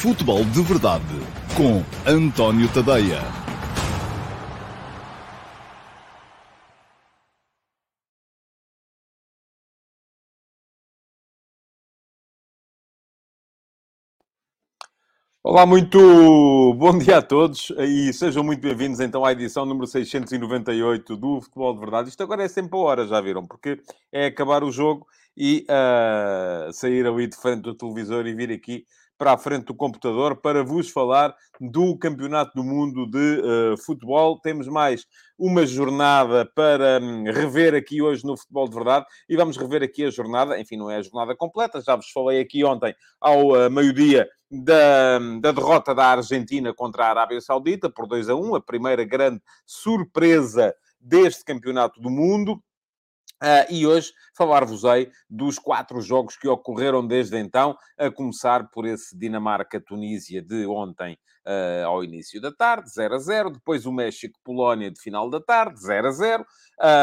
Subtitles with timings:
[0.00, 1.04] Futebol de Verdade
[1.54, 3.20] com António Tadeia.
[15.44, 15.98] Olá, muito
[16.78, 21.74] bom dia a todos e sejam muito bem-vindos então à edição número 698 do Futebol
[21.74, 22.08] de Verdade.
[22.08, 23.46] Isto agora é sempre a hora, já viram?
[23.46, 23.78] Porque
[24.10, 28.86] é acabar o jogo e uh, sair ali de frente do televisor e vir aqui
[29.20, 34.40] para a frente do computador para vos falar do Campeonato do Mundo de uh, Futebol.
[34.40, 35.04] Temos mais
[35.38, 40.06] uma jornada para um, rever aqui hoje no Futebol de Verdade e vamos rever aqui
[40.06, 43.70] a jornada, enfim, não é a jornada completa, já vos falei aqui ontem ao uh,
[43.70, 48.60] meio-dia da, da, derrota da Argentina contra a Arábia Saudita por 2 a 1, a
[48.62, 52.54] primeira grande surpresa deste Campeonato do Mundo.
[53.42, 59.14] Uh, e hoje falar-vos-ei dos quatro jogos que ocorreram desde então, a começar por esse
[59.18, 63.50] Dinamarca-Tunísia de ontem uh, ao início da tarde, 0 a 0.
[63.50, 66.46] Depois o México-Polónia de final da tarde, 0 a 0.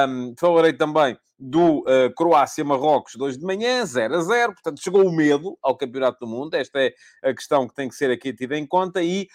[0.09, 4.53] Um, falarei também do uh, Croácia-Marrocos, 2 de manhã, 0 a 0.
[4.53, 6.56] Portanto, chegou o medo ao Campeonato do Mundo.
[6.56, 9.03] Esta é a questão que tem que ser aqui tida em conta.
[9.03, 9.28] E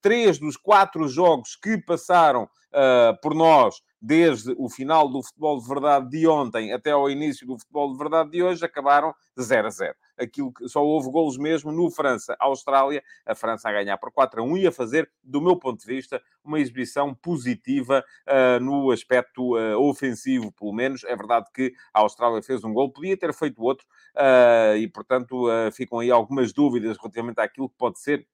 [0.00, 2.48] três dos quatro jogos que passaram
[3.20, 7.58] por nós desde o final do futebol de verdade de ontem até ao início do
[7.58, 9.94] futebol de verdade de hoje, acabaram de 0 a 0.
[10.18, 14.44] Aquilo que só houve golos mesmo no França-Austrália, a França a ganhar por 4 a
[14.44, 19.56] 1 e a fazer, do meu ponto de vista, uma exibição positiva uh, no aspecto
[19.56, 21.04] uh, ofensivo, pelo menos.
[21.04, 25.46] É verdade que a Austrália fez um gol, podia ter feito outro, uh, e portanto
[25.72, 28.26] ficam aí algumas dúvidas relativamente àquilo que pode ser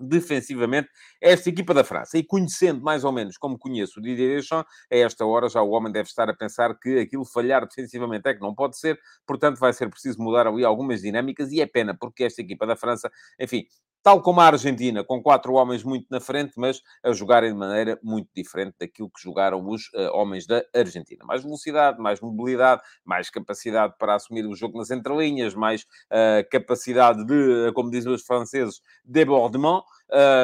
[0.00, 0.88] defensivamente
[1.20, 2.18] esta equipa da França.
[2.18, 5.70] E conhecendo mais ou menos como conheço o Didier Deschamps, a esta hora já o
[5.70, 9.58] homem deve estar a pensar que aquilo falhar defensivamente é que não pode ser, portanto
[9.58, 13.10] vai ser preciso mudar ali algumas dinâmicas e é pena, porque esta equipa da França,
[13.38, 13.64] enfim,
[14.04, 17.98] tal como a Argentina, com quatro homens muito na frente, mas a jogarem de maneira
[18.02, 21.24] muito diferente daquilo que jogaram os uh, homens da Argentina.
[21.24, 27.24] Mais velocidade, mais mobilidade, mais capacidade para assumir o jogo nas entrelinhas, mais uh, capacidade
[27.24, 29.82] de, como dizem os franceses, débordement,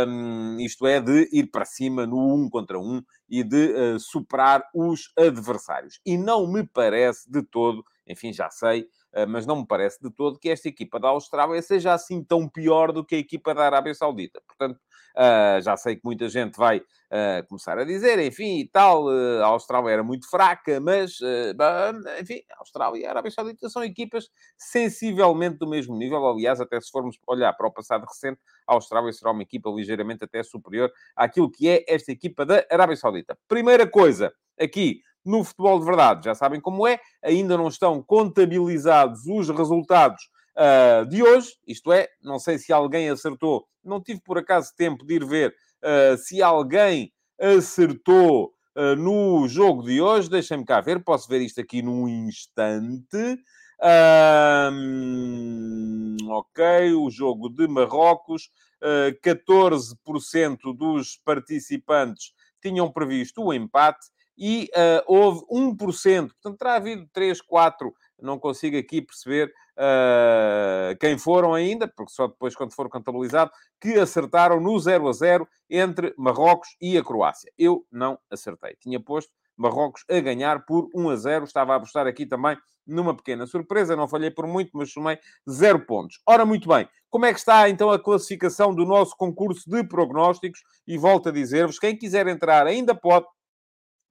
[0.09, 4.65] um, isto é, de ir para cima no um contra um e de uh, superar
[4.75, 6.01] os adversários.
[6.07, 8.89] E não me parece de todo, enfim, já sei,
[9.29, 12.93] mas não me parece de todo que esta equipa da Austrália seja assim tão pior
[12.93, 14.41] do que a equipa da Arábia Saudita.
[14.47, 14.79] Portanto,
[15.11, 19.47] Uh, já sei que muita gente vai uh, começar a dizer, enfim, e tal, a
[19.47, 21.19] Austrália era muito fraca, mas,
[22.21, 26.25] enfim, a Austrália e a Arábia Saudita são equipas sensivelmente do mesmo nível.
[26.27, 30.25] Aliás, até se formos olhar para o passado recente, a Austrália será uma equipa ligeiramente
[30.25, 33.37] até superior àquilo que é esta equipa da Arábia Saudita.
[33.49, 39.27] Primeira coisa, aqui, no futebol de verdade, já sabem como é, ainda não estão contabilizados
[39.27, 40.23] os resultados
[40.57, 41.51] uh, de hoje.
[41.67, 45.55] Isto é, não sei se alguém acertou, não tive por acaso tempo de ir ver
[45.83, 50.29] uh, se alguém acertou uh, no jogo de hoje.
[50.31, 53.39] Deixem-me cá ver, posso ver isto aqui num instante.
[54.73, 58.51] Um, ok, o jogo de Marrocos,
[58.83, 64.07] uh, 14% dos participantes tinham previsto o empate
[64.41, 67.93] e uh, houve 1%, portanto terá havido 3, 4
[68.23, 73.99] não consigo aqui perceber uh, quem foram ainda, porque só depois, quando for contabilizado, que
[73.99, 77.53] acertaram no 0 a 0 entre Marrocos e a Croácia.
[77.59, 78.77] Eu não acertei.
[78.81, 81.45] Tinha posto Marrocos a ganhar por 1 a 0.
[81.45, 85.19] Estava a apostar aqui também numa pequena surpresa, não falhei por muito, mas somei
[85.49, 86.21] 0 pontos.
[86.27, 90.61] Ora, muito bem, como é que está então a classificação do nosso concurso de prognósticos?
[90.87, 93.27] E volto a dizer-vos, quem quiser entrar ainda pode,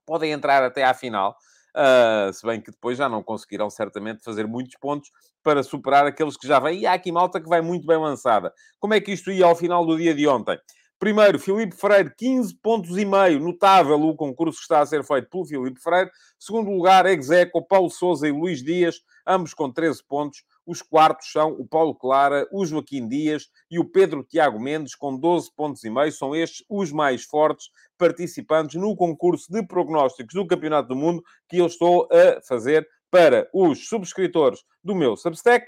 [0.10, 1.38] podem entrar até à final.
[1.70, 5.12] Uh, se bem que depois já não conseguirão certamente fazer muitos pontos
[5.44, 6.80] para superar aqueles que já vêm.
[6.80, 8.52] E há aqui malta que vai muito bem lançada.
[8.80, 10.58] Como é que isto ia ao final do dia de ontem?
[10.98, 13.40] Primeiro, Filipe Freire, 15 pontos e meio.
[13.40, 16.10] Notável o concurso que está a ser feito pelo Filipe Freire.
[16.40, 20.44] Segundo lugar, Execo, Paulo Souza e Luís Dias, ambos com 13 pontos.
[20.70, 25.18] Os quartos são o Paulo Clara, o Joaquim Dias e o Pedro Tiago Mendes, com
[25.18, 26.12] 12 pontos e meio.
[26.12, 31.58] São estes os mais fortes participantes no concurso de prognósticos do Campeonato do Mundo que
[31.58, 35.66] eu estou a fazer para os subscritores do meu Substack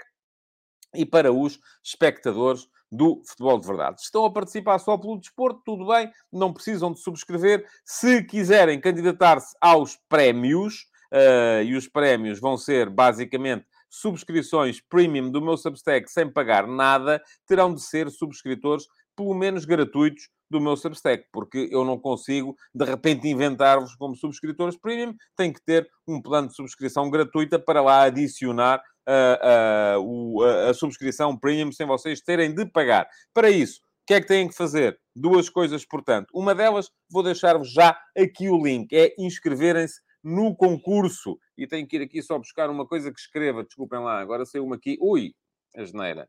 [0.94, 4.02] e para os espectadores do futebol de verdade.
[4.02, 7.66] Estão a participar só pelo desporto, tudo bem, não precisam de subscrever.
[7.84, 15.42] Se quiserem candidatar-se aos prémios, uh, e os prémios vão ser basicamente subscrições premium do
[15.42, 21.26] meu Substack sem pagar nada, terão de ser subscritores pelo menos gratuitos do meu Substack,
[21.30, 26.48] porque eu não consigo, de repente, inventar-vos como subscritores premium, tem que ter um plano
[26.48, 32.54] de subscrição gratuita para lá adicionar uh, uh, a, a subscrição premium sem vocês terem
[32.54, 33.06] de pagar.
[33.34, 34.98] Para isso, o que é que têm que fazer?
[35.14, 36.28] Duas coisas, portanto.
[36.34, 41.38] Uma delas, vou deixar-vos já aqui o link, é inscreverem-se no concurso.
[41.56, 43.64] E tenho que ir aqui só buscar uma coisa que escreva.
[43.64, 44.96] Desculpem lá, agora saiu uma aqui.
[45.00, 45.34] Ui,
[45.76, 46.26] a geneira.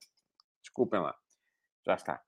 [0.61, 1.15] Desculpem lá.
[1.85, 2.21] Já está.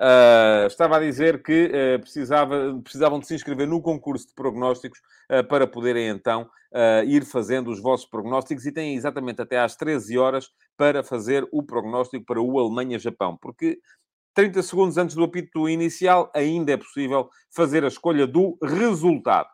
[0.00, 4.98] Uh, estava a dizer que uh, precisava, precisavam de se inscrever no concurso de prognósticos
[5.30, 6.48] uh, para poderem então
[7.06, 11.62] ir fazendo os vossos prognósticos e têm exatamente até às 13 horas para fazer o
[11.62, 13.78] prognóstico para o Alemanha-Japão, porque
[14.32, 19.50] 30 segundos antes do apito inicial ainda é possível fazer a escolha do resultado.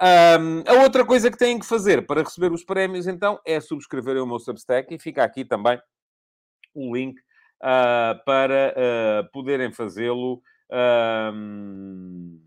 [0.00, 4.20] Um, a outra coisa que têm que fazer para receber os prémios, então, é subscrever
[4.22, 5.80] o meu Substack e fica aqui também
[6.74, 7.18] o link
[7.62, 10.42] uh, para uh, poderem fazê-lo.
[10.70, 12.42] Uh,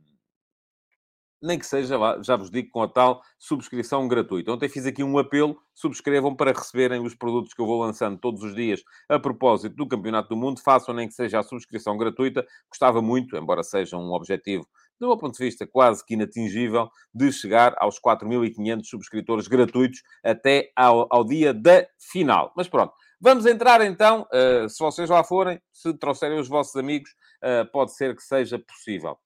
[1.41, 4.51] nem que seja, já vos digo, com a tal subscrição gratuita.
[4.51, 8.41] Ontem fiz aqui um apelo, subscrevam para receberem os produtos que eu vou lançando todos
[8.43, 10.59] os dias a propósito do Campeonato do Mundo.
[10.59, 12.45] Façam nem que seja a subscrição gratuita.
[12.69, 14.67] Gostava muito, embora seja um objetivo,
[14.99, 20.71] do meu ponto de vista, quase que inatingível, de chegar aos 4.500 subscritores gratuitos até
[20.75, 22.53] ao, ao dia da final.
[22.55, 27.09] Mas pronto, Vamos entrar então, uh, se vocês lá forem, se trouxerem os vossos amigos,
[27.43, 29.17] uh, pode ser que seja possível.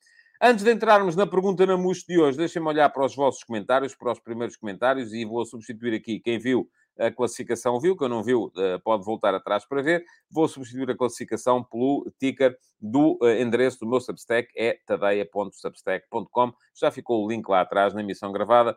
[0.42, 3.94] Antes de entrarmos na pergunta na MUS de hoje, deixem-me olhar para os vossos comentários,
[3.94, 6.70] para os primeiros comentários, e vou substituir aqui quem viu
[7.08, 10.04] a classificação viu, quem não viu eh, pode voltar atrás para ver.
[10.30, 16.52] Vou substituir a classificação pelo ticker do endereço do meu Substack, é tadeia.substack.com.
[16.76, 18.76] Já ficou o link lá atrás na emissão gravada.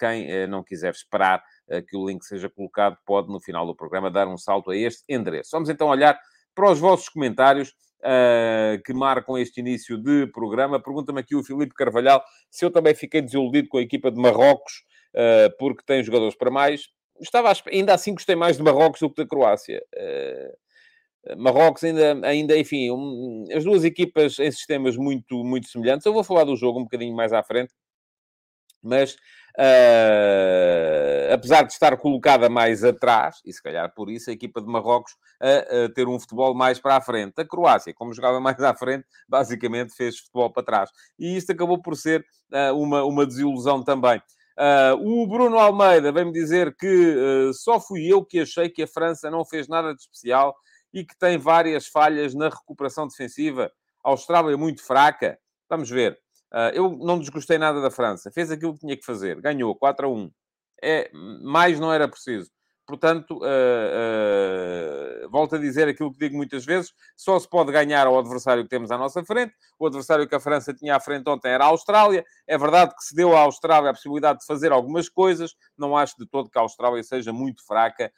[0.00, 4.10] Quem não quiser esperar eh, que o link seja colocado, pode no final do programa
[4.10, 5.50] dar um salto a este endereço.
[5.52, 6.18] Vamos então olhar
[6.54, 7.74] para os vossos comentários.
[7.98, 10.78] Uh, que marcam este início de programa.
[10.78, 14.84] Pergunta-me aqui o Filipe Carvalhal se eu também fiquei desiludido com a equipa de Marrocos,
[15.14, 16.88] uh, porque tem jogadores para mais.
[17.20, 19.82] Estava ainda assim gostei mais de Marrocos do que da Croácia.
[19.94, 26.06] Uh, Marrocos ainda, ainda enfim, um, as duas equipas em sistemas muito, muito semelhantes.
[26.06, 27.72] Eu vou falar do jogo um bocadinho mais à frente,
[28.82, 29.16] mas
[29.58, 34.66] Uh, apesar de estar colocada mais atrás, e se calhar por isso a equipa de
[34.66, 37.40] Marrocos a, a, ter um futebol mais para a frente.
[37.40, 40.90] A Croácia, como jogava mais à frente, basicamente fez futebol para trás.
[41.18, 42.22] E isto acabou por ser
[42.52, 44.20] uh, uma, uma desilusão também.
[44.58, 49.30] Uh, o Bruno Almeida vem-me dizer que só fui eu que achei que a França
[49.30, 50.56] não fez nada de especial
[50.92, 53.70] e que tem várias falhas na recuperação defensiva.
[54.02, 55.38] A Austrália é muito fraca.
[55.68, 56.18] Vamos ver.
[56.52, 58.30] Uh, eu não desgostei nada da França.
[58.30, 59.40] Fez aquilo que tinha que fazer.
[59.40, 60.30] Ganhou 4 a 1.
[60.82, 62.50] É, mais não era preciso.
[62.86, 68.06] Portanto, uh, uh, volto a dizer aquilo que digo muitas vezes: só se pode ganhar
[68.06, 69.52] ao adversário que temos à nossa frente.
[69.76, 72.24] O adversário que a França tinha à frente ontem era a Austrália.
[72.46, 75.56] É verdade que se deu à Austrália a possibilidade de fazer algumas coisas.
[75.76, 78.12] Não acho de todo que a Austrália seja muito fraca.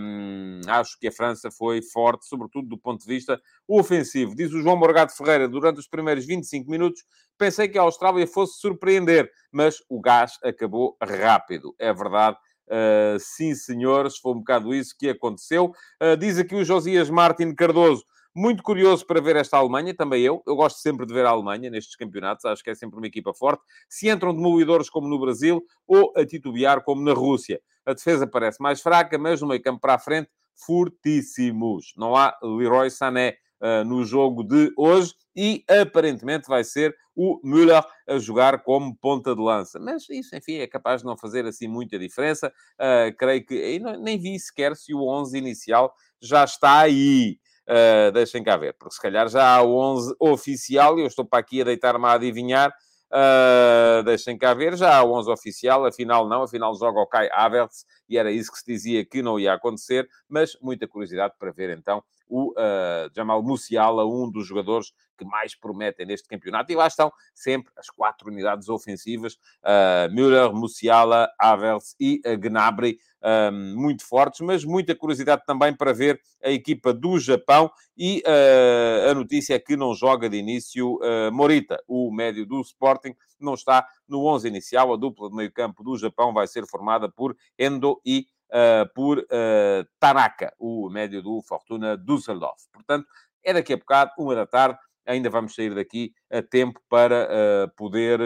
[0.00, 4.34] Um, acho que a França foi forte, sobretudo do ponto de vista ofensivo.
[4.34, 7.04] Diz o João Morgado Ferreira, durante os primeiros 25 minutos,
[7.36, 11.74] pensei que a Austrália fosse surpreender, mas o gás acabou rápido.
[11.78, 12.38] É verdade
[12.68, 15.72] Uh, sim, senhores, foi um bocado isso que aconteceu.
[16.02, 18.04] Uh, diz aqui o Josias Martin Cardoso.
[18.34, 20.42] Muito curioso para ver esta Alemanha, também eu.
[20.46, 23.34] Eu gosto sempre de ver a Alemanha nestes campeonatos, acho que é sempre uma equipa
[23.34, 23.62] forte.
[23.88, 27.60] Se entram demolidores como no Brasil ou a titubear como na Rússia.
[27.84, 31.94] A defesa parece mais fraca, mas no meio campo para a frente, fortíssimos.
[31.96, 37.84] Não há Leroy Sané uh, no jogo de hoje e aparentemente vai ser o Müller
[38.08, 39.78] a jogar como ponta de lança.
[39.78, 42.52] Mas isso, enfim, é capaz de não fazer assim muita diferença.
[42.74, 47.38] Uh, creio que nem vi sequer se o 11 inicial já está aí.
[47.68, 51.24] Uh, deixem cá ver, porque se calhar já há o 11 oficial e eu estou
[51.24, 52.72] para aqui a deitar-me a adivinhar.
[53.10, 57.28] Uh, deixem cá ver, já há o 11 oficial, afinal não, afinal joga o Kai
[57.32, 61.50] Havertz e era isso que se dizia que não ia acontecer, mas muita curiosidade para
[61.50, 66.70] ver então o uh, Jamal Musiala, um dos jogadores que mais prometem neste campeonato.
[66.70, 72.98] E lá estão sempre as quatro unidades ofensivas: uh, Müller, Musiala, Havertz e uh, Gnabry,
[73.20, 77.70] uh, muito fortes, mas muita curiosidade também para ver a equipa do Japão.
[77.96, 81.00] E uh, a notícia é que não joga de início
[81.32, 84.92] Morita, o médio do Sporting, não está no 11 inicial.
[84.92, 89.86] A dupla de meio-campo do Japão vai ser formada por Endo e uh, por uh,
[89.98, 92.64] Tanaka, o médio do Fortuna Düsseldorf.
[92.72, 93.06] Portanto,
[93.44, 97.74] é daqui a bocado, uma da tarde, ainda vamos sair daqui a tempo para uh,
[97.76, 98.20] poder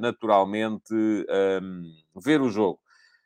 [0.00, 1.82] naturalmente um, ehm,
[2.16, 2.80] ver o jogo.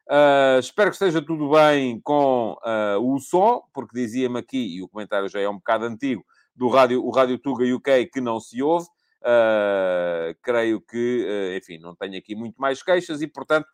[0.09, 4.89] Uh, espero que esteja tudo bem com uh, o som, porque dizia-me aqui, e o
[4.89, 8.63] comentário já é um bocado antigo, do rádio, o Rádio Tuga UK que não se
[8.63, 8.87] ouve.
[9.21, 13.67] Uh, creio que, enfim, não tenho aqui muito mais queixas e, portanto,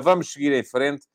[0.00, 1.08] vamos seguir em frente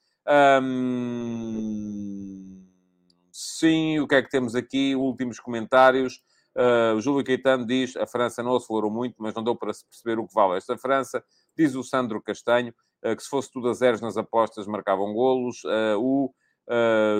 [3.31, 4.95] sim, o que é que temos aqui?
[4.95, 6.21] Últimos comentários.
[6.57, 9.85] Uh, o Júlio Caetano diz, a França não acelerou muito, mas não deu para se
[9.85, 11.23] perceber o que vale esta França.
[11.55, 12.73] Diz o Sandro Castanho,
[13.05, 15.63] uh, que se fosse tudo a zeros nas apostas, marcavam golos.
[15.63, 16.33] Uh, o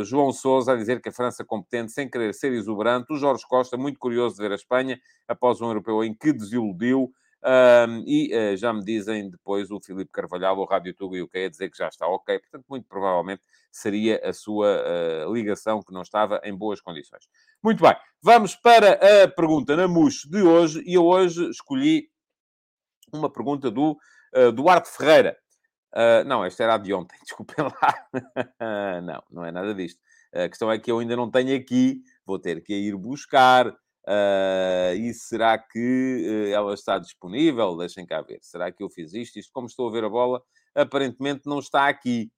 [0.03, 3.13] João Sousa a dizer que a França competente, sem querer ser exuberante.
[3.13, 7.13] O Jorge Costa, muito curioso de ver a Espanha, após um europeu em que desiludiu.
[7.47, 11.29] Uh, e uh, já me dizem depois o Filipe Carvalhal, o Rádio Tuga e o
[11.29, 12.37] que é dizer que já está ok.
[12.39, 14.83] Portanto, muito provavelmente seria a sua
[15.31, 17.23] ligação que não estava em boas condições.
[17.63, 20.83] Muito bem, vamos para a pergunta na MUS de hoje.
[20.85, 22.09] E eu hoje escolhi
[23.13, 23.95] uma pergunta do
[24.53, 25.37] Duarte Ferreira.
[25.93, 29.01] Uh, não, esta era a de ontem, desculpem lá.
[29.01, 30.01] não, não é nada disto.
[30.33, 33.73] A questão é que eu ainda não tenho aqui, vou ter que ir buscar.
[34.07, 37.75] Uh, e será que uh, ela está disponível?
[37.75, 38.39] Deixem cá ver.
[38.41, 39.37] Será que eu fiz isto?
[39.37, 40.41] Isto, como estou a ver a bola,
[40.73, 42.31] aparentemente não está aqui.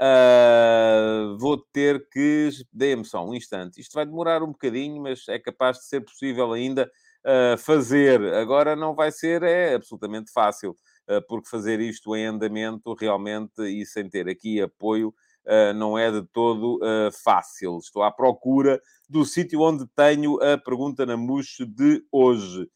[0.00, 2.50] Uh, vou ter que.
[2.72, 3.80] Dê-me só um instante.
[3.80, 6.88] Isto vai demorar um bocadinho, mas é capaz de ser possível ainda
[7.58, 8.22] fazer.
[8.34, 10.74] Agora não vai ser, é absolutamente fácil.
[11.28, 15.12] Porque fazer isto em andamento realmente e sem ter aqui apoio
[15.74, 17.78] não é de todo eh, fácil.
[17.78, 22.68] Estou à procura do sítio onde tenho a pergunta na mousse de hoje.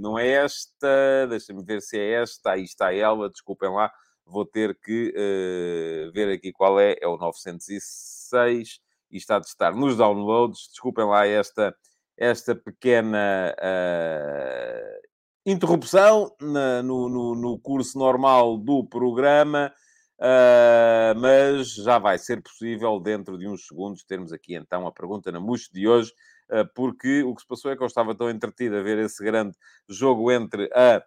[0.00, 3.90] Não é esta, deixa-me ver se é esta, aí está ela, desculpem lá,
[4.28, 9.74] vou ter que uh, ver aqui qual é, é o 906 e está de estar
[9.74, 11.74] nos downloads, desculpem lá esta,
[12.16, 15.08] esta pequena uh,
[15.50, 19.72] interrupção na, no, no, no, curso normal do programa,
[20.20, 25.32] uh, mas já vai ser possível, dentro de uns segundos, termos aqui então a pergunta
[25.32, 26.12] na mousse de hoje,
[26.50, 29.22] uh, porque o que se passou é que eu estava tão entretido a ver esse
[29.22, 29.56] grande
[29.88, 31.02] jogo entre a,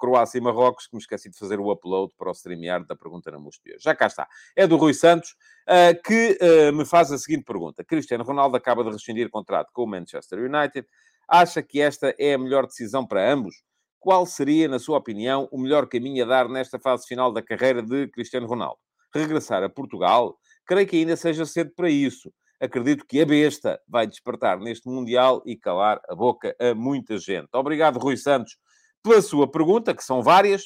[0.00, 3.30] Croácia e Marrocos que me esqueci de fazer o upload para o streamear da pergunta
[3.30, 3.76] na hoje.
[3.78, 4.26] Já cá está.
[4.56, 5.36] É do Rui Santos,
[5.68, 6.38] uh, que
[6.72, 7.84] me faz a seguinte pergunta.
[7.84, 10.88] Cristiano Ronaldo acaba de rescindir contrato com o Manchester United
[11.28, 13.56] Acha que esta é a melhor decisão para ambos?
[14.00, 17.82] Qual seria, na sua opinião, o melhor caminho a dar nesta fase final da carreira
[17.82, 18.78] de Cristiano Ronaldo?
[19.14, 20.38] Regressar a Portugal?
[20.66, 22.32] Creio que ainda seja cedo para isso.
[22.60, 27.48] Acredito que a besta vai despertar neste Mundial e calar a boca a muita gente.
[27.52, 28.56] Obrigado, Rui Santos,
[29.02, 30.64] pela sua pergunta, que são várias.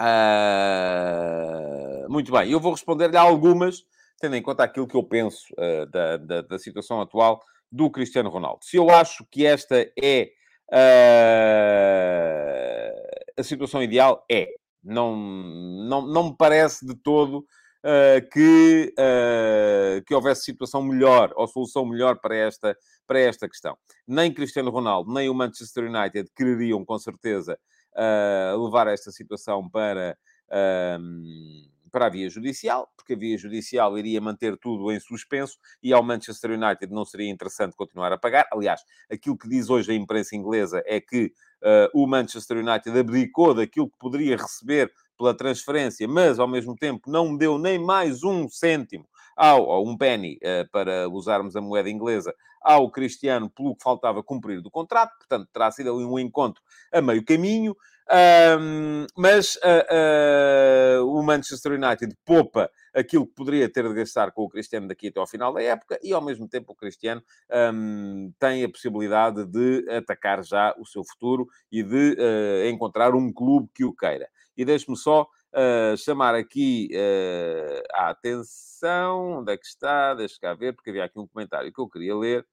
[0.00, 1.62] Uh...
[2.08, 3.82] Muito bem, eu vou responder-lhe algumas,
[4.20, 8.28] tendo em conta aquilo que eu penso uh, da, da, da situação atual do Cristiano
[8.28, 8.64] Ronaldo.
[8.64, 10.30] Se eu acho que esta é
[10.72, 10.80] uh,
[13.36, 14.48] a situação ideal, é.
[14.82, 21.46] Não, não, não me parece de todo uh, que, uh, que houvesse situação melhor ou
[21.46, 22.76] solução melhor para esta,
[23.06, 23.76] para esta questão.
[24.08, 27.56] Nem Cristiano Ronaldo, nem o Manchester United quereriam, com certeza,
[28.58, 30.16] levar esta situação para
[31.92, 36.02] para a via judicial, porque a via judicial iria manter tudo em suspenso e ao
[36.02, 38.46] Manchester United não seria interessante continuar a pagar.
[38.52, 38.80] Aliás,
[39.10, 41.26] aquilo que diz hoje a imprensa inglesa é que
[41.62, 47.10] uh, o Manchester United abdicou daquilo que poderia receber pela transferência, mas ao mesmo tempo
[47.10, 49.06] não deu nem mais um cêntimo
[49.36, 54.22] ao, ou um penny, uh, para usarmos a moeda inglesa, ao Cristiano pelo que faltava
[54.22, 55.16] cumprir do contrato.
[55.18, 57.76] Portanto, terá sido ali um encontro a meio caminho.
[58.10, 64.42] Um, mas uh, uh, o Manchester United poupa aquilo que poderia ter de gastar com
[64.42, 67.22] o Cristiano daqui até ao final da época e, ao mesmo tempo, o Cristiano
[67.72, 73.32] um, tem a possibilidade de atacar já o seu futuro e de uh, encontrar um
[73.32, 74.28] clube que o queira.
[74.56, 75.26] E deixe-me só
[75.98, 76.88] chamar aqui
[77.92, 79.40] a atenção.
[79.40, 80.14] Onde é que está?
[80.14, 82.46] Deixa cá ver, porque havia aqui um comentário que eu queria ler.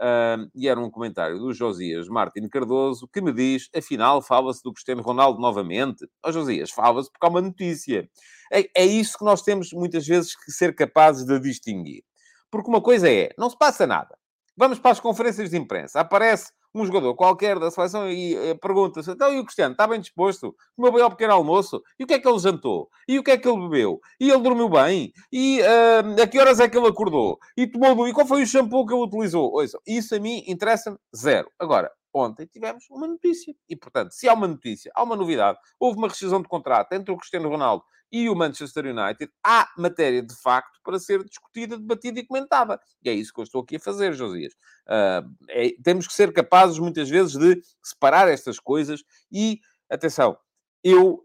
[0.00, 4.72] Uh, e era um comentário do Josias Martin Cardoso que me diz: afinal, fala-se do
[4.72, 6.04] Cristiano Ronaldo novamente.
[6.24, 8.08] Ó oh, Josias, fala-se porque há uma notícia.
[8.52, 12.04] É, é isso que nós temos muitas vezes que ser capazes de distinguir.
[12.50, 14.16] Porque uma coisa é, não se passa nada.
[14.56, 16.00] Vamos para as conferências de imprensa.
[16.00, 20.00] Aparece um jogador qualquer da seleção e uh, pergunta-se: então, e o Cristiano está bem
[20.00, 20.54] disposto?
[20.76, 21.82] Comeu bem ao pequeno almoço?
[21.98, 22.88] E o que é que ele jantou?
[23.06, 24.00] E o que é que ele bebeu?
[24.20, 25.12] E ele dormiu bem?
[25.32, 27.38] E uh, a que horas é que ele acordou?
[27.56, 29.52] E tomou E qual foi o shampoo que ele utilizou?
[29.52, 31.50] Ouça, isso a mim interessa-me zero.
[31.58, 33.54] Agora, ontem tivemos uma notícia.
[33.68, 37.12] E, portanto, se há uma notícia, há uma novidade, houve uma rescisão de contrato entre
[37.12, 42.20] o Cristiano Ronaldo e o Manchester United, há matéria de facto para ser discutida, debatida
[42.20, 42.80] e comentada.
[43.02, 44.54] E é isso que eu estou aqui a fazer, Josias.
[44.86, 49.60] Uh, é, temos que ser capazes, muitas vezes, de separar estas coisas e,
[49.90, 50.36] atenção,
[50.82, 51.22] eu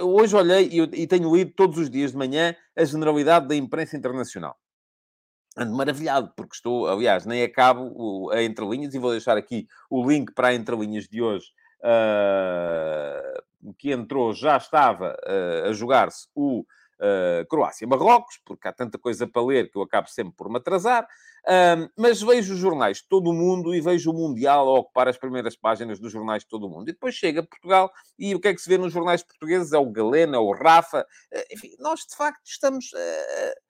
[0.00, 4.56] hoje olhei e, tenho lido todos os dias de manhã a generalidade da imprensa internacional.
[5.56, 10.32] Ando maravilhado, porque estou, aliás, nem acabo a entrelinhas e vou deixar aqui o link
[10.32, 11.46] para a entrelinhas de hoje
[11.80, 13.42] uh,
[13.78, 19.44] que entrou já estava uh, a jogar-se o uh, Croácia-Marrocos, porque há tanta coisa para
[19.44, 21.06] ler que eu acabo sempre por me atrasar.
[21.96, 25.16] Mas vejo os jornais de todo o mundo e vejo o Mundial a ocupar as
[25.16, 26.90] primeiras páginas dos jornais de todo o mundo.
[26.90, 29.72] E depois chega Portugal e o que é que se vê nos jornais portugueses?
[29.72, 31.00] É o Galena, é o Rafa.
[31.32, 32.92] Uh, enfim, nós de facto estamos.
[32.92, 33.67] Uh,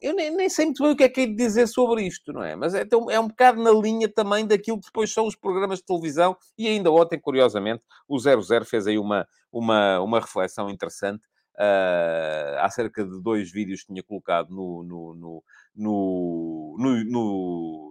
[0.00, 2.32] eu nem, nem, sei muito bem o que é que é de dizer sobre isto,
[2.32, 2.56] não é?
[2.56, 5.84] Mas é, é um bocado na linha também daquilo que depois são os programas de
[5.84, 6.36] televisão.
[6.58, 11.24] E ainda ontem, curiosamente, o 00 fez aí uma, uma, uma reflexão interessante
[11.54, 15.44] uh, acerca de dois vídeos que tinha colocado no, no, no,
[15.76, 16.76] no,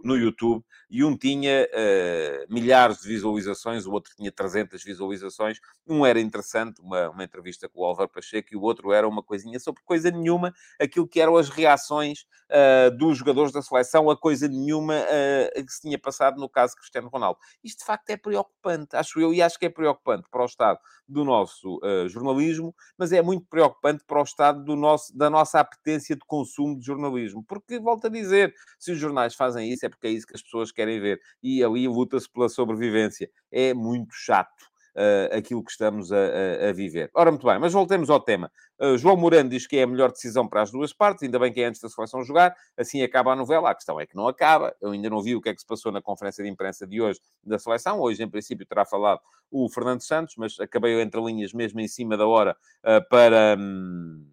[0.04, 5.60] no, YouTube e um tinha uh, milhares de visualizações, o outro tinha 300 visualizações.
[5.88, 9.24] Um era interessante, uma, uma entrevista com o Álvaro Pacheco, e o outro era uma
[9.24, 14.18] coisinha sobre coisa nenhuma, aquilo que eram as reações uh, dos jogadores da seleção a
[14.18, 17.40] coisa nenhuma uh, que se tinha passado no caso Cristiano Ronaldo.
[17.64, 20.80] Isto de facto é preocupante, acho eu, e acho que é preocupante para o estado
[21.08, 26.16] do nosso jornalismo, mas é muito preocupante para o estado do nosso, da nossa apetência
[26.16, 30.08] de consumo de jornalismo, porque volto a dizer, se os jornais fazem isso é porque
[30.08, 31.20] é isso que as pessoas querem ver.
[31.44, 33.30] E ali luta-se pela sobrevivência.
[33.52, 34.72] É muito chato.
[34.94, 37.10] Uh, aquilo que estamos a, a, a, viver.
[37.14, 38.52] Ora, muito bem, mas voltemos ao tema.
[38.78, 41.50] Uh, João Morando diz que é a melhor decisão para as duas partes, ainda bem
[41.50, 43.70] que é antes da seleção jogar, assim acaba a novela.
[43.70, 44.76] A questão é que não acaba.
[44.82, 47.02] Eu ainda não vi o que é que se passou na conferência de imprensa de
[47.02, 48.02] hoje da seleção.
[48.02, 52.18] Hoje, em princípio, terá falado o Fernando Santos, mas acabei entre linhas mesmo em cima
[52.18, 53.56] da hora uh, para.
[53.58, 54.26] Hum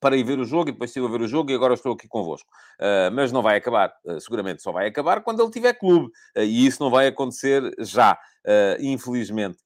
[0.00, 1.92] para ir ver o jogo e depois estive a ver o jogo e agora estou
[1.92, 2.48] aqui convosco.
[2.80, 3.92] Uh, mas não vai acabar.
[4.04, 6.06] Uh, seguramente só vai acabar quando ele tiver clube.
[6.36, 8.18] Uh, e isso não vai acontecer já,
[8.80, 9.58] infelizmente.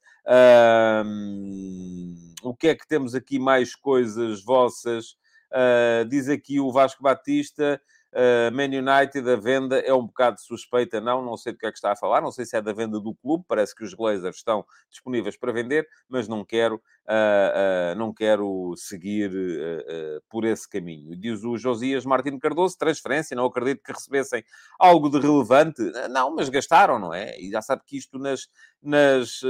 [2.42, 5.16] o que é que temos aqui mais coisas vossas?
[6.08, 7.80] diz aqui o Vasco Batista.
[8.12, 11.70] Uh, Man United, a venda é um bocado suspeita, não, não sei do que é
[11.70, 13.94] que está a falar, não sei se é da venda do clube, parece que os
[13.94, 19.32] Glazers estão disponíveis para vender, mas não quero, uh, uh, não quero seguir
[20.28, 21.16] por esse caminho.
[21.16, 24.44] Diz o Josias Martins Cardoso, transferência, não acredito que recebessem
[24.78, 25.82] algo de relevante.
[26.10, 27.38] Não, mas gastaram, não é?
[27.40, 28.48] E já sabe que isto nas...
[28.82, 29.40] nas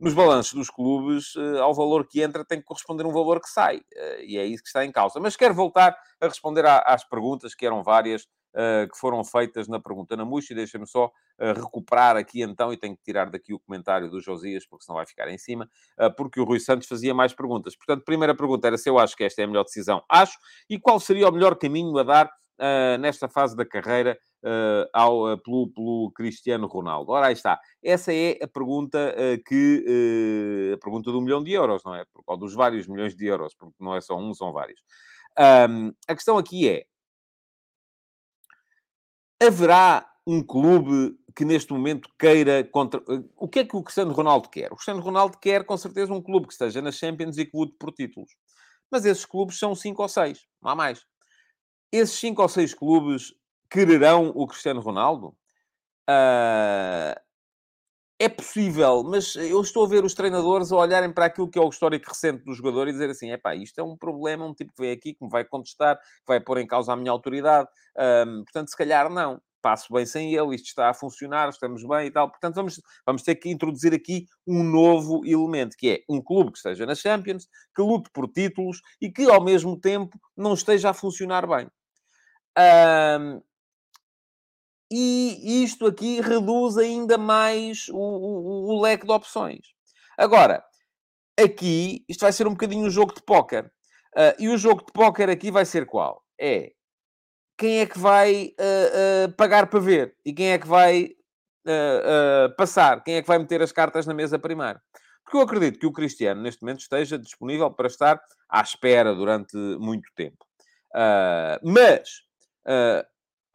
[0.00, 3.48] nos balanços dos clubes, uh, ao valor que entra tem que corresponder um valor que
[3.48, 3.78] sai.
[3.78, 5.18] Uh, e é isso que está em causa.
[5.18, 9.80] Mas quero voltar a responder às perguntas, que eram várias, uh, que foram feitas na
[9.80, 10.52] pergunta na Muxa.
[10.52, 11.10] E deixa-me só
[11.56, 15.06] recuperar aqui então, e tenho que tirar daqui o comentário do Josias, porque senão vai
[15.06, 15.70] ficar em cima,
[16.16, 17.76] porque o Rui Santos fazia mais perguntas.
[17.76, 20.02] Portanto, primeira pergunta era se eu acho que esta é a melhor decisão.
[20.10, 20.36] Acho.
[20.68, 22.28] E qual seria o melhor caminho a dar
[22.98, 27.12] nesta fase da carreira uh, ao, uh, pelo, pelo, Cristiano Ronaldo?
[27.12, 27.60] Ora, aí está.
[27.82, 30.72] Essa é a pergunta uh, que...
[30.74, 32.04] a pergunta do milhão de euros, não é?
[32.26, 34.80] Ou dos vários milhões de euros, porque não é só um, são vários.
[35.38, 36.84] Um, a questão aqui é...
[39.40, 43.00] Haverá um clube que neste momento queira contra...
[43.36, 44.72] O que é que o Cristiano Ronaldo quer?
[44.72, 47.76] O Cristiano Ronaldo quer, com certeza, um clube que esteja nas Champions e que lute
[47.78, 48.30] por títulos.
[48.90, 51.04] Mas esses clubes são cinco ou seis, não há mais.
[51.92, 53.32] Esses cinco ou seis clubes
[53.70, 55.34] quererão o Cristiano Ronaldo?
[56.08, 57.18] Uh,
[58.20, 61.62] é possível, mas eu estou a ver os treinadores a olharem para aquilo que é
[61.62, 64.52] o histórico recente do jogador e dizer assim: é pá, isto é um problema, um
[64.52, 67.12] tipo que vem aqui, que me vai contestar, que vai pôr em causa a minha
[67.12, 67.68] autoridade.
[68.44, 69.40] Portanto, se calhar não.
[69.60, 72.30] Passo bem sem ele, isto está a funcionar, estamos bem e tal.
[72.30, 76.58] Portanto, vamos, vamos ter que introduzir aqui um novo elemento, que é um clube que
[76.58, 80.94] esteja na Champions, que lute por títulos e que, ao mesmo tempo, não esteja a
[80.94, 81.68] funcionar bem.
[82.56, 83.42] Um,
[84.90, 89.74] e isto aqui reduz ainda mais o, o, o, leque de opções.
[90.16, 90.64] Agora,
[91.38, 93.70] aqui, isto vai ser um bocadinho um jogo de póquer.
[94.16, 96.24] Uh, e o jogo de póquer aqui vai ser qual?
[96.40, 96.72] É
[97.56, 100.14] quem é que vai uh, uh, pagar para ver?
[100.24, 101.10] E quem é que vai
[102.56, 103.04] passar?
[103.04, 104.80] Quem é que vai meter as cartas na mesa primeiro?
[105.22, 109.54] Porque eu acredito que o Cristiano, neste momento, esteja disponível para estar à espera durante
[109.78, 110.46] muito tempo.
[111.62, 112.22] mas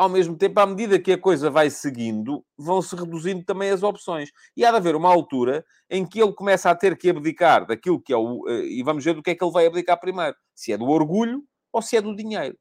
[0.04, 4.30] ao mesmo tempo, à medida que a coisa vai seguindo, vão-se reduzindo também as opções.
[4.56, 8.02] E há de haver uma altura em que ele começa a ter que abdicar daquilo
[8.02, 8.48] que é o.
[8.48, 10.86] Eh, e vamos ver do que é que ele vai abdicar primeiro: se é do
[10.86, 12.58] orgulho ou se é do dinheiro.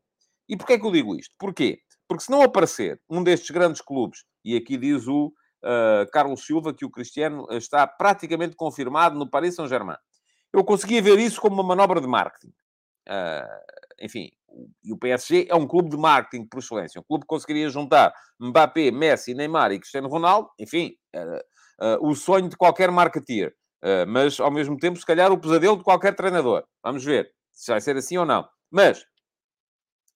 [0.49, 1.35] E porquê é que eu digo isto?
[1.39, 1.81] Porquê?
[2.09, 6.75] Porque se não aparecer um destes grandes clubes, e aqui diz o uh, Carlos Silva
[6.75, 9.97] que o Cristiano está praticamente confirmado no Paris Saint-Germain,
[10.53, 12.53] eu conseguia ver isso como uma manobra de marketing.
[13.09, 14.31] Uh, enfim,
[14.85, 17.01] e o PSG é um clube de marketing por excelência.
[17.01, 20.49] Um clube que conseguiria juntar Mbappé, Messi, Neymar e Cristiano Ronaldo.
[20.59, 21.45] Enfim, era
[21.81, 23.55] uh, o sonho de qualquer marketeer.
[23.83, 26.65] Uh, mas, ao mesmo tempo, se calhar, o pesadelo de qualquer treinador.
[26.83, 28.49] Vamos ver se vai ser assim ou não.
[28.71, 29.05] Mas,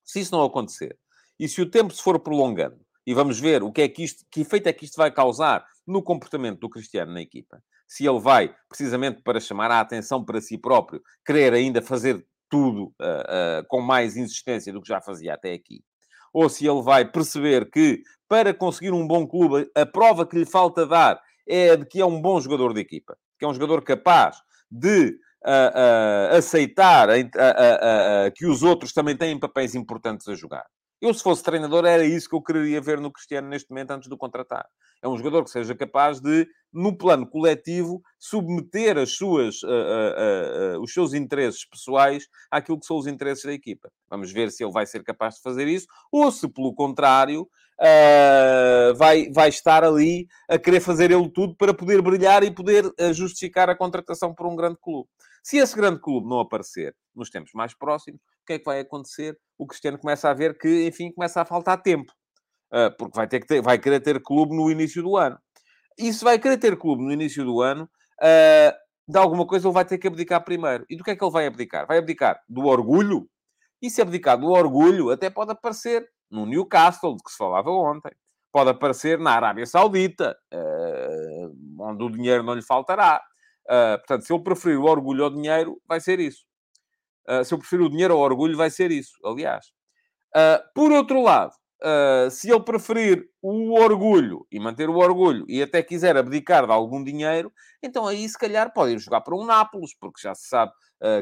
[0.03, 0.97] se isso não acontecer,
[1.39, 4.25] e se o tempo se for prolongando, e vamos ver o que é que isto,
[4.31, 7.63] que efeito é que isto vai causar no comportamento do Cristiano na equipa.
[7.87, 12.93] Se ele vai, precisamente para chamar a atenção para si próprio, querer ainda fazer tudo
[12.99, 15.81] uh, uh, com mais insistência do que já fazia até aqui.
[16.33, 20.45] Ou se ele vai perceber que, para conseguir um bom clube, a prova que lhe
[20.45, 23.81] falta dar é de que é um bom jogador de equipa, que é um jogador
[23.83, 24.37] capaz
[24.69, 27.07] de uh, aceitar
[28.35, 30.65] que os outros também têm papéis importantes a jogar.
[30.99, 34.09] Eu, se fosse treinador, era isso que eu queria ver no Cristiano neste momento, antes
[34.09, 34.65] de o contratar.
[35.01, 40.77] É um jogador que seja capaz de, no plano coletivo, submeter as suas, uh, uh,
[40.77, 43.91] uh, os seus interesses pessoais àquilo que são os interesses da equipa.
[44.09, 47.47] Vamos ver se ele vai ser capaz de fazer isso, ou se, pelo contrário,
[48.97, 53.69] vai, vai estar ali a querer fazer ele tudo para poder brilhar e poder justificar
[53.69, 55.07] a contratação por um grande clube.
[55.43, 59.37] Se esse grande clube não aparecer nos tempos mais próximos, que é que vai acontecer?
[59.57, 62.11] O Cristiano começa a ver que, enfim, começa a faltar tempo.
[62.73, 65.37] Uh, porque vai, ter que ter, vai querer ter clube no início do ano.
[65.97, 67.83] E se vai querer ter clube no início do ano,
[68.21, 68.71] uh,
[69.07, 70.85] de alguma coisa ele vai ter que abdicar primeiro.
[70.89, 71.85] E do que é que ele vai abdicar?
[71.87, 73.27] Vai abdicar do orgulho?
[73.81, 78.11] E se abdicar do orgulho, até pode aparecer no Newcastle, de que se falava ontem.
[78.51, 83.21] Pode aparecer na Arábia Saudita, uh, onde o dinheiro não lhe faltará.
[83.65, 86.46] Uh, portanto, se eu preferir o orgulho ao dinheiro, vai ser isso.
[87.29, 89.67] Uh, se eu preferir o dinheiro ao orgulho, vai ser isso, aliás.
[90.35, 91.53] Uh, por outro lado,
[92.31, 97.03] se ele preferir o orgulho e manter o orgulho e até quiser abdicar de algum
[97.03, 100.71] dinheiro, então aí se calhar pode ir jogar para um Nápoles, porque já se sabe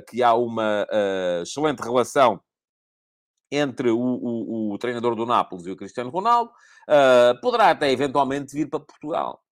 [0.08, 0.88] que há uma
[1.42, 2.40] excelente relação
[3.52, 6.54] entre o, o, o, treinador do Nápoles e o Cristiano Ronaldo.
[7.42, 9.44] poderá até eventualmente vir para Portugal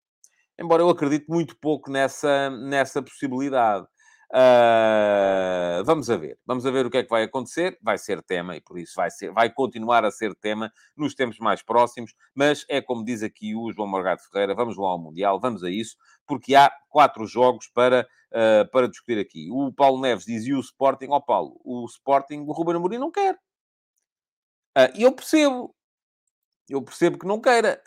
[0.59, 3.87] embora eu acredite muito pouco nessa, nessa possibilidade.
[4.35, 7.77] Uh, vamos a ver, vamos a ver o que é que vai acontecer.
[7.83, 11.37] Vai ser tema e por isso vai, ser, vai continuar a ser tema nos tempos
[11.37, 12.15] mais próximos.
[12.33, 15.69] Mas é como diz aqui o João Morgado Ferreira: vamos lá ao Mundial, vamos a
[15.69, 19.49] isso, porque há quatro jogos para, uh, para discutir aqui.
[19.51, 23.11] O Paulo Neves dizia o Sporting, ó oh, Paulo, o Sporting, o Ruben Amorim não
[23.11, 23.35] quer.
[24.75, 25.75] Uh, e eu percebo,
[26.67, 27.79] eu percebo que não queira.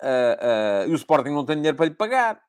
[0.86, 2.45] e o Sporting não tem dinheiro para lhe pagar.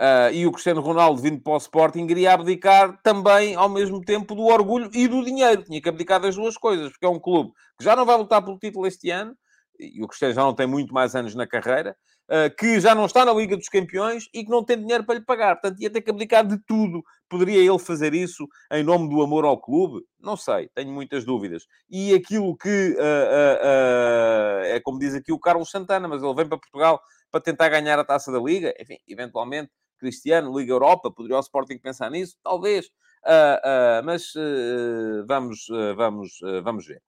[0.00, 4.34] Uh, e o Cristiano Ronaldo, vindo para o Sporting, iria abdicar também, ao mesmo tempo,
[4.34, 5.62] do orgulho e do dinheiro.
[5.62, 8.42] Tinha que abdicar das duas coisas, porque é um clube que já não vai lutar
[8.42, 9.36] pelo título este ano,
[9.78, 11.94] e o Cristiano já não tem muito mais anos na carreira,
[12.30, 15.16] uh, que já não está na Liga dos Campeões e que não tem dinheiro para
[15.16, 15.56] lhe pagar.
[15.56, 17.02] Portanto, ia ter que abdicar de tudo.
[17.28, 20.02] Poderia ele fazer isso em nome do amor ao clube?
[20.18, 21.66] Não sei, tenho muitas dúvidas.
[21.90, 26.56] E aquilo que uh, é como diz aqui o Carlos Santana, mas ele vem para
[26.56, 31.40] Portugal para tentar ganhar a taça da Liga, enfim, eventualmente Cristiano, Liga Europa, poderia o
[31.40, 32.36] Sporting pensar nisso?
[32.42, 37.02] Talvez, uh, uh, mas uh, vamos, vamos, vamos ver.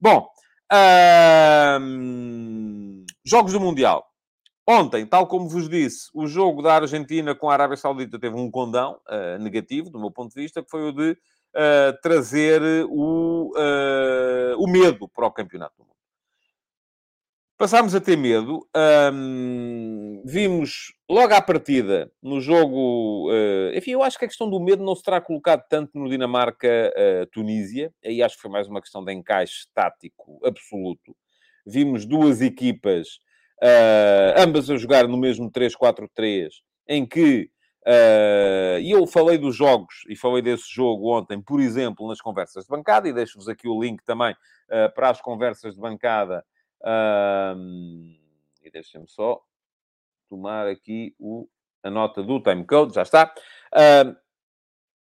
[0.00, 0.28] Bom,
[3.24, 4.04] jogos do Mundial.
[4.66, 8.50] Ontem, tal como vos disse, o jogo da Argentina com a Arábia Saudita teve um
[8.50, 9.00] condão
[9.40, 11.16] negativo, do meu ponto de vista, que foi o de
[12.02, 13.52] trazer o,
[14.58, 15.97] o medo para o Campeonato do Mundo.
[17.58, 18.64] Passámos a ter medo.
[19.12, 23.32] Um, vimos logo à partida, no jogo...
[23.32, 26.08] Uh, enfim, eu acho que a questão do medo não se terá colocado tanto no
[26.08, 27.88] Dinamarca-Tunísia.
[27.88, 31.16] Uh, Aí acho que foi mais uma questão de encaixe tático absoluto.
[31.66, 33.08] Vimos duas equipas,
[33.60, 36.50] uh, ambas a jogar no mesmo 3-4-3,
[36.86, 37.50] em que...
[38.80, 42.68] E eu falei dos jogos, e falei desse jogo ontem, por exemplo, nas conversas de
[42.68, 44.36] bancada, e deixo-vos aqui o link também
[44.94, 46.44] para as conversas de bancada
[46.84, 48.16] um,
[48.62, 49.40] e deixem-me só
[50.28, 51.48] tomar aqui o,
[51.82, 53.32] a nota do timecode, já está.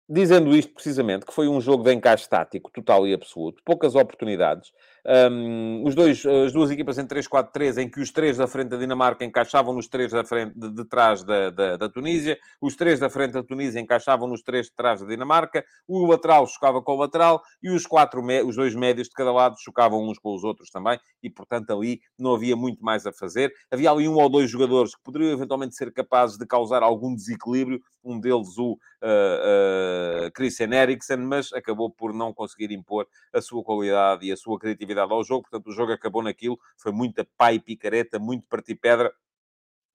[0.08, 4.74] Dizendo isto precisamente, que foi um jogo de encaixe tático total e absoluto, poucas oportunidades,
[5.06, 8.78] um, os dois, as duas equipas em 3-4-3, em que os três da frente da
[8.78, 13.00] Dinamarca encaixavam nos três da frente, de, de trás da, da, da, Tunísia, os três
[13.00, 16.94] da frente da Tunísia encaixavam nos três de trás da Dinamarca, o lateral chocava com
[16.94, 20.44] o lateral e os, quatro, os dois médios de cada lado chocavam uns com os
[20.44, 23.52] outros também, e portanto ali não havia muito mais a fazer.
[23.72, 27.82] Havia ali um ou dois jogadores que poderiam eventualmente ser capazes de causar algum desequilíbrio,
[28.04, 33.64] um deles o uh, uh, Christian Eriksen, mas acabou por não conseguir impor a sua
[33.64, 37.60] qualidade e a sua criatividade ao jogo, portanto o jogo acabou naquilo, foi muita pai
[37.60, 39.14] picareta, muito partir pedra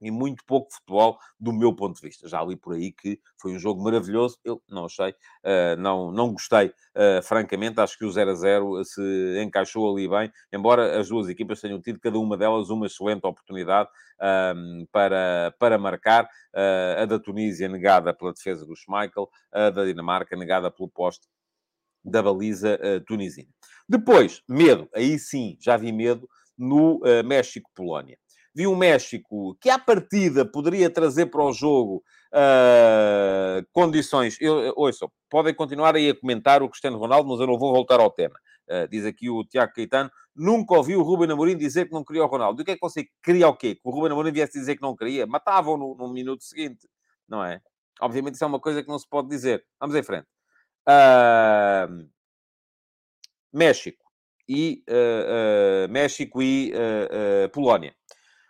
[0.01, 2.29] e muito pouco futebol do meu ponto de vista.
[2.29, 6.33] Já li por aí que foi um jogo maravilhoso, eu não achei, uh, não, não
[6.33, 11.09] gostei, uh, francamente, acho que o 0 a 0 se encaixou ali bem, embora as
[11.09, 13.89] duas equipas tenham tido, cada uma delas, uma excelente oportunidade
[14.21, 19.85] uh, para, para marcar, uh, a da Tunísia negada pela defesa do Schmeichel, a da
[19.85, 21.27] Dinamarca negada pelo poste
[22.05, 23.49] da baliza tunisina.
[23.89, 24.89] Depois, medo.
[24.95, 28.19] Aí sim, já vi medo no uh, México-Polónia.
[28.55, 34.39] vi um México que, à partida, poderia trazer para o jogo uh, condições.
[34.41, 38.01] Eu, ouçam, podem continuar aí a comentar o Cristiano Ronaldo, mas eu não vou voltar
[38.01, 38.37] ao tema.
[38.69, 42.25] Uh, diz aqui o Tiago Caetano, nunca ouvi o Ruben Amorim dizer que não queria
[42.25, 42.61] o Ronaldo.
[42.61, 43.75] E o que é que você queria o quê?
[43.77, 45.27] Que o Ruben Amorim viesse dizer que não queria?
[45.27, 46.89] Matavam no, no minuto seguinte,
[47.29, 47.61] não é?
[48.01, 49.65] Obviamente isso é uma coisa que não se pode dizer.
[49.79, 50.27] Vamos em frente.
[50.89, 52.09] Uh,
[53.57, 54.05] México
[54.49, 56.73] e uh, uh, México e
[57.53, 57.95] Polónia.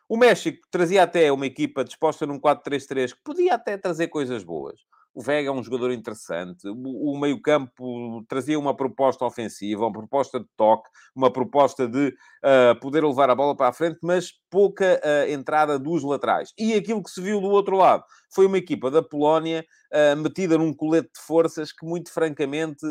[0.09, 4.81] O México trazia até uma equipa disposta num 4-3-3 que podia até trazer coisas boas.
[5.17, 6.69] O Vega é um jogador interessante.
[6.69, 13.03] O, meio-campo trazia uma proposta ofensiva, uma proposta de toque, uma proposta de uh, poder
[13.03, 16.53] levar a bola para a frente, mas pouca uh, entrada dos laterais.
[16.59, 20.59] E aquilo que se viu do outro lado foi uma equipa da Polónia uh, metida
[20.59, 22.85] num colete de forças que, muito francamente,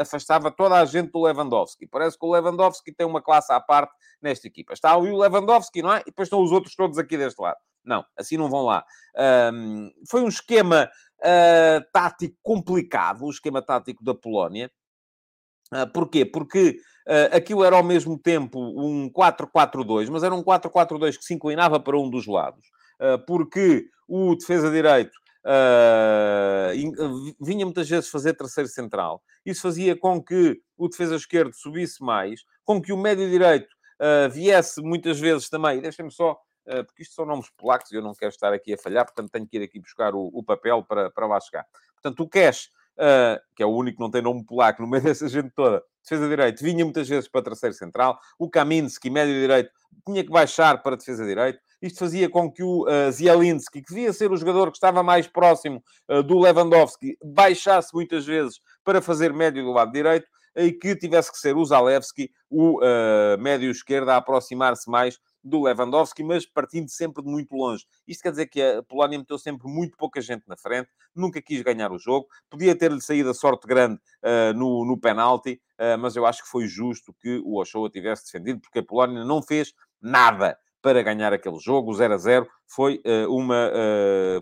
[0.00, 1.88] afastava toda a gente do Lewandowski.
[1.88, 4.72] Parece que o Lewandowski tem uma classe à parte nesta equipa.
[4.72, 6.02] Está ali o Lewandowski, não é?
[6.02, 7.58] E depois estão os outros todos aqui deste lado.
[7.88, 8.84] Não, assim não vão lá.
[9.52, 10.90] Um, foi um esquema
[11.24, 14.70] uh, tático complicado, o esquema tático da Polónia.
[15.72, 16.24] Uh, porquê?
[16.24, 21.34] Porque uh, aquilo era ao mesmo tempo um 4-4-2, mas era um 4-4-2 que se
[21.34, 22.64] inclinava para um dos lados.
[23.00, 25.16] Uh, porque o defesa direito
[27.40, 29.22] vinha muitas vezes fazer terceiro central.
[29.46, 33.68] Isso fazia com que o defesa esquerdo subisse mais, com que o médio direito
[34.30, 35.80] viesse muitas vezes também.
[35.80, 36.36] Deixem-me só
[36.86, 39.46] porque isto são nomes polacos e eu não quero estar aqui a falhar, portanto tenho
[39.46, 41.66] que ir aqui buscar o, o papel para, para lá chegar.
[41.94, 45.02] Portanto, o Cash, uh, que é o único que não tem nome polaco no meio
[45.04, 48.18] dessa gente toda, defesa direito, vinha muitas vezes para terceiro central.
[48.38, 49.70] O Kaminski, médio direito,
[50.06, 51.60] tinha que baixar para defesa direito.
[51.80, 55.28] Isto fazia com que o uh, Zielinski, que devia ser o jogador que estava mais
[55.28, 60.26] próximo uh, do Lewandowski, baixasse muitas vezes para fazer médio do lado direito
[60.56, 65.62] e que tivesse que ser o Zalewski, o uh, médio esquerdo, a aproximar-se mais do
[65.62, 67.84] Lewandowski, mas partindo sempre de muito longe.
[68.06, 71.62] Isto quer dizer que a Polónia meteu sempre muito pouca gente na frente, nunca quis
[71.62, 76.16] ganhar o jogo, podia ter-lhe saído a sorte grande uh, no, no penalti, uh, mas
[76.16, 79.72] eu acho que foi justo que o Ochoa tivesse defendido, porque a Polónia não fez
[80.00, 81.90] nada para ganhar aquele jogo.
[81.90, 83.70] O 0 a 0 foi, uh, uma,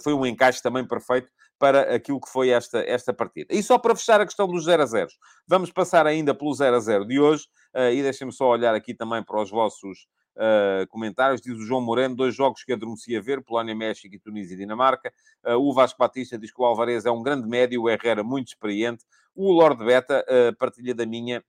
[0.02, 3.54] foi um encaixe também perfeito para aquilo que foi esta, esta partida.
[3.54, 5.08] E só para fechar a questão dos 0 a 0,
[5.48, 7.46] vamos passar ainda pelo 0 a 0 de hoje,
[7.94, 10.06] e deixem-me só olhar aqui também para os vossos
[10.36, 11.40] uh, comentários.
[11.40, 14.58] Diz o João Moreno, dois jogos que adormeci a ver, Polónia, México e Tunísia e
[14.58, 15.12] Dinamarca.
[15.44, 18.48] Uh, o Vasco Batista diz que o Alvarez é um grande médio, o Herrera muito
[18.48, 19.04] experiente.
[19.34, 21.42] O Lord Beta uh, partilha da minha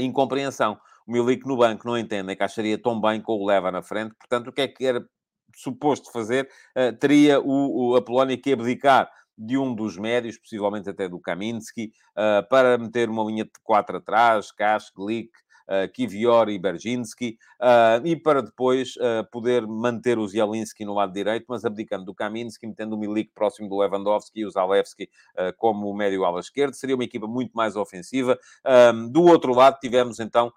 [0.00, 0.80] incompreensão.
[1.06, 4.12] O Milik no banco não entende, que acharia tão bem com o Leva na frente.
[4.16, 5.06] Portanto, o que é que era
[5.54, 6.48] suposto fazer?
[6.98, 11.92] teria o, o, a Polónia que abdicar de um dos médios, possivelmente até do Kaminski,
[12.50, 15.30] para meter uma linha de quatro atrás, Kash, Glick,
[15.92, 17.38] Kivior e Berginski,
[18.04, 18.94] e para depois
[19.30, 23.68] poder manter o Zielinski no lado direito, mas abdicando do Kaminski, metendo o Milik próximo
[23.68, 25.08] do Lewandowski e o Zalewski
[25.56, 26.74] como médio ala esquerdo.
[26.74, 28.38] Seria uma equipa muito mais ofensiva.
[29.10, 30.52] do outro lado, tivemos então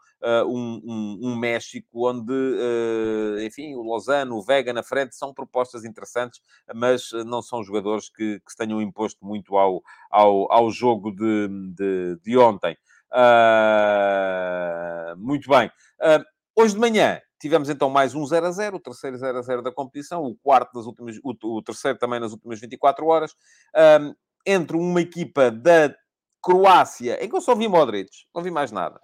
[0.48, 2.34] um, um, um, México onde,
[3.46, 6.42] enfim, o Lozano, o Vega na frente são propostas interessantes,
[6.74, 11.48] mas não são jogadores que, que se tenham imposto muito ao, ao, ao jogo de,
[11.76, 12.78] de, de ontem.
[13.14, 15.68] Uh, muito bem.
[16.00, 16.24] Uh,
[16.56, 19.62] hoje de manhã tivemos então mais um 0 a 0, o terceiro 0 a 0
[19.62, 23.34] da competição, o quarto das últimas, o, o terceiro também nas últimas 24 horas,
[24.02, 24.14] um,
[24.46, 25.94] entre uma equipa da
[26.42, 29.00] Croácia, em que eu só vi Modric, não vi mais nada.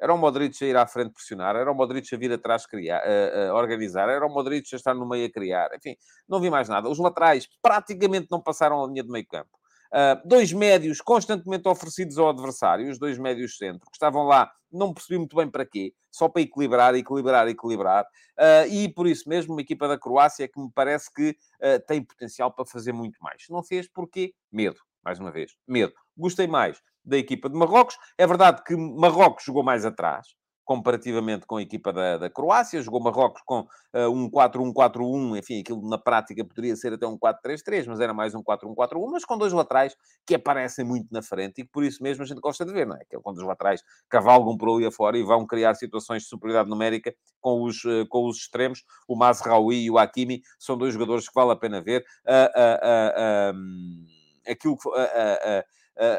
[0.00, 3.00] Era o Modric a ir à frente pressionar, era o Modric a vir atrás criar,
[3.00, 5.96] a, a organizar, era o Modric a estar no meio a criar, enfim,
[6.28, 6.88] não vi mais nada.
[6.88, 9.57] Os laterais praticamente não passaram a linha de meio campo.
[9.92, 14.92] Uh, dois médios constantemente oferecidos ao adversário, os dois médios centro, que estavam lá, não
[14.92, 18.04] percebi muito bem para quê, só para equilibrar, equilibrar, equilibrar.
[18.38, 22.02] Uh, e por isso mesmo, uma equipa da Croácia que me parece que uh, tem
[22.04, 23.44] potencial para fazer muito mais.
[23.48, 25.94] Não fez porque medo, mais uma vez, medo.
[26.16, 27.96] Gostei mais da equipa de Marrocos.
[28.18, 30.26] É verdade que Marrocos jogou mais atrás,
[30.68, 32.82] comparativamente com a equipa da, da Croácia.
[32.82, 37.86] Jogou Marrocos com uh, um 4-1-4-1, enfim, aquilo na prática poderia ser até um 4-3-3,
[37.86, 41.64] mas era mais um 4-1-4-1, mas com dois laterais que aparecem muito na frente e
[41.64, 43.00] que por isso mesmo a gente gosta de ver, não é?
[43.08, 46.68] Que é quando os laterais cavalgam por ali afora e vão criar situações de superioridade
[46.68, 48.84] numérica com os, uh, com os extremos.
[49.08, 52.04] O Mazraoui e o Hakimi são dois jogadores que vale a pena ver.
[52.26, 54.06] Uh, um,
[54.46, 54.88] aquilo que,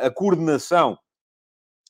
[0.06, 0.98] a, coordenação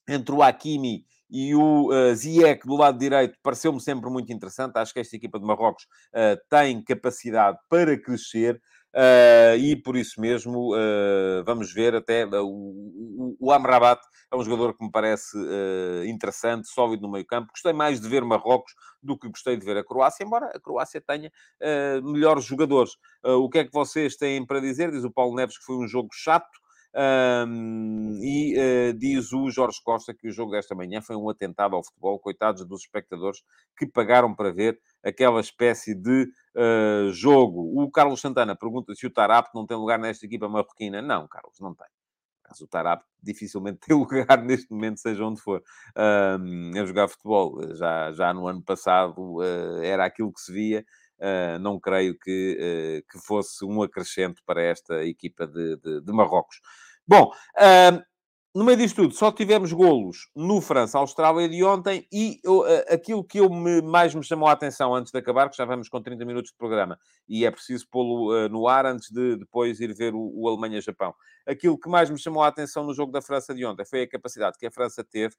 [0.09, 4.77] entre o Hakimi e o uh, Ziyech do lado direito pareceu-me sempre muito interessante.
[4.77, 8.59] Acho que esta equipa de Marrocos uh, tem capacidade para crescer.
[8.95, 14.43] Uh, e por isso mesmo uh, vamos ver até uh, o, o, Amrabat é um
[14.43, 15.37] jogador que me parece
[16.07, 17.51] interessante, sólido no meio campo.
[17.51, 21.01] Gostei mais de ver Marrocos do que gostei de ver a Croácia, embora a Croácia
[21.01, 21.31] tenha
[22.03, 22.91] melhores jogadores.
[23.23, 24.91] o que é que vocês têm para dizer?
[24.91, 26.59] Diz o Paulo Neves que foi um jogo chato.
[26.95, 31.75] Um, e uh, diz o Jorge Costa que o jogo desta manhã foi um atentado
[31.75, 33.41] ao futebol, coitados dos espectadores
[33.77, 37.81] que pagaram para ver aquela espécie de uh, jogo.
[37.81, 41.01] O Carlos Santana pergunta se o Tarap não tem lugar nesta equipa marroquina.
[41.01, 41.87] Não, Carlos, não tem.
[42.49, 47.75] Mas o Tarap dificilmente tem lugar neste momento, seja onde for, uh, a jogar futebol.
[47.75, 50.83] Já, já no ano passado uh, era aquilo que se via.
[51.19, 56.13] Uh, não creio que, uh, que fosse um acrescento para esta equipa de, de, de
[56.13, 56.61] Marrocos.
[57.05, 58.01] Bom, uh,
[58.55, 62.39] no meio disto tudo, só tivemos golos no França-Austrália de ontem e
[62.89, 65.87] aquilo que eu me, mais me chamou a atenção antes de acabar, que já vamos
[65.87, 69.93] com 30 minutos de programa e é preciso pô-lo no ar antes de depois ir
[69.93, 71.13] ver o, o Alemanha-Japão.
[71.45, 74.09] Aquilo que mais me chamou a atenção no jogo da França de ontem foi a
[74.09, 75.35] capacidade que a França teve,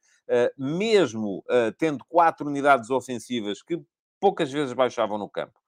[0.56, 1.42] mesmo
[1.78, 3.76] tendo quatro unidades ofensivas que
[4.20, 5.59] poucas vezes baixavam no campo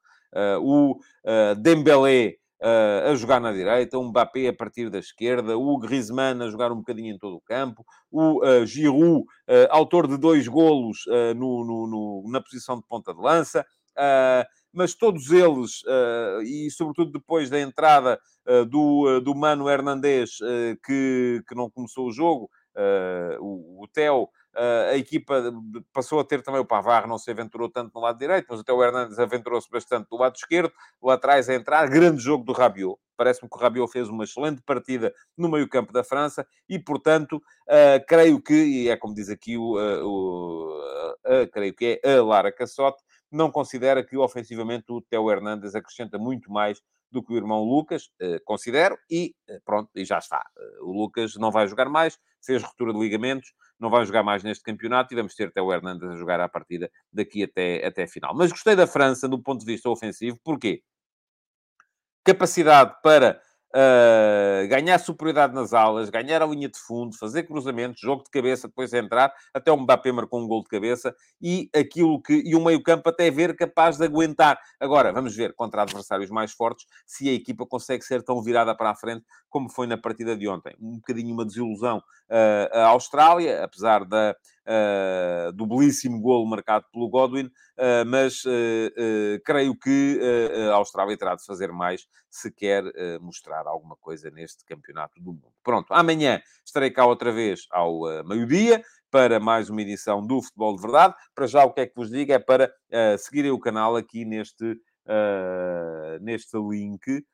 [0.60, 5.78] o uh, Dembélé uh, a jogar na direita, o Mbappé a partir da esquerda, o
[5.78, 9.24] Griezmann a jogar um bocadinho em todo o campo, o uh, Giroud,
[9.70, 11.04] autor de dois golos
[11.36, 13.66] no, no, no, na posição de ponta de lança,
[14.72, 15.82] mas todos eles,
[16.44, 18.18] e sobretudo depois da entrada
[18.70, 20.38] do, do Mano Hernandez,
[20.86, 22.48] que, que não começou o jogo,
[23.40, 25.52] o, o Theo a equipa
[25.92, 28.72] passou a ter também o Pavar, não se aventurou tanto no lado direito, mas até
[28.72, 32.98] o Hernandes aventurou-se bastante do lado esquerdo, lá atrás a entrar, grande jogo do Rabiot.
[33.16, 38.04] Parece-me que o Rabiot fez uma excelente partida no meio-campo da França e, portanto, uh,
[38.06, 42.52] creio que, e é como diz aqui o, uh, o creio que é a Lara
[42.52, 47.62] Cassote, não considera que ofensivamente o Theo Hernandes acrescenta muito mais do que o irmão
[47.62, 48.10] Lucas,
[48.44, 50.44] considero, e pronto, e já está.
[50.80, 54.64] o Lucas não vai jogar mais, fez ruptura de ligamentos, não vai jogar mais neste
[54.64, 58.08] campeonato e vamos ter até o Hernandes a jogar à partida daqui até, até a
[58.08, 58.34] final.
[58.34, 60.82] Mas gostei da França do ponto de vista ofensivo, porquê?
[62.24, 63.40] Capacidade para
[63.74, 68.68] uh, ganhar superioridade nas aulas, ganhar a linha de fundo, fazer cruzamentos, jogo de cabeça,
[68.68, 72.64] depois entrar, até o Mbappé marcou um gol de cabeça, e aquilo que, e o
[72.64, 74.58] meio campo até ver capaz de aguentar.
[74.78, 78.90] Agora, vamos ver, contra adversários mais fortes, se a equipa consegue ser tão virada para
[78.90, 80.74] a frente como foi na partida de ontem.
[80.80, 84.34] Um bocadinho uma desilusão uh, a Austrália, apesar da,
[84.66, 88.42] uh, do belíssimo golo marcado pelo Godwin, uh, mas
[89.44, 90.20] creio que
[90.70, 92.84] a Austrália terá de fazer mais se quer
[93.20, 95.52] mostrar alguma coisa neste campeonato do mundo.
[95.62, 100.82] Pronto, amanhã estarei cá outra vez ao meio-dia para mais uma edição do Futebol de
[100.82, 101.14] Verdade.
[101.34, 102.72] Para já, o que é que vos digo é para
[103.18, 104.76] seguirem o canal aqui neste,
[106.20, 107.24] neste link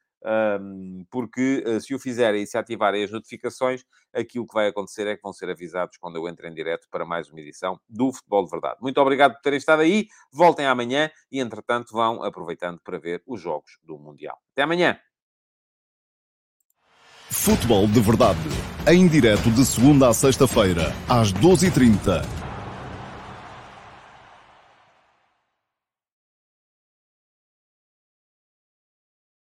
[1.10, 5.16] porque uh, se o fizerem e se ativarem as notificações, aquilo que vai acontecer é
[5.16, 8.44] que vão ser avisados quando eu entro em direto para mais uma edição do Futebol
[8.44, 8.76] de Verdade.
[8.80, 13.40] Muito obrigado por terem estado aí, voltem amanhã e, entretanto, vão aproveitando para ver os
[13.40, 14.38] jogos do Mundial.
[14.52, 14.98] Até amanhã!
[17.30, 18.48] Futebol de Verdade,
[18.86, 22.47] em direto de segunda a sexta-feira, às 12h30